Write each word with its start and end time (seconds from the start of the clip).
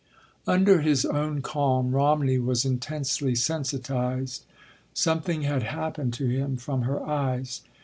Under 0.47 0.81
his 0.81 1.05
own 1.05 1.43
calm, 1.43 1.91
Romney 1.91 2.39
was 2.39 2.65
intensely 2.65 3.35
sensitized. 3.35 4.45
Something 4.95 5.43
had 5.43 5.61
happened 5.61 6.13
to 6.15 6.27
him 6.27 6.57
from 6.57 6.81
her 6.81 7.05
eyes. 7.05 7.61